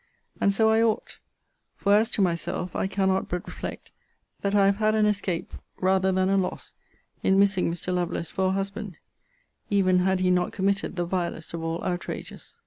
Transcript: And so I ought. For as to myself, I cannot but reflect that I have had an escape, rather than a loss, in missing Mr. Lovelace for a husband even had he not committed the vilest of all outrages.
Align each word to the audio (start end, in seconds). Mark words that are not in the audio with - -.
And 0.39 0.51
so 0.51 0.71
I 0.71 0.81
ought. 0.81 1.19
For 1.77 1.93
as 1.93 2.09
to 2.13 2.23
myself, 2.23 2.75
I 2.75 2.87
cannot 2.87 3.29
but 3.29 3.45
reflect 3.45 3.91
that 4.41 4.55
I 4.55 4.65
have 4.65 4.77
had 4.77 4.95
an 4.95 5.05
escape, 5.05 5.53
rather 5.79 6.11
than 6.11 6.27
a 6.27 6.37
loss, 6.37 6.73
in 7.21 7.37
missing 7.37 7.71
Mr. 7.71 7.93
Lovelace 7.93 8.31
for 8.31 8.47
a 8.47 8.51
husband 8.51 8.97
even 9.69 9.99
had 9.99 10.21
he 10.21 10.31
not 10.31 10.53
committed 10.53 10.95
the 10.95 11.05
vilest 11.05 11.53
of 11.53 11.61
all 11.61 11.83
outrages. 11.83 12.57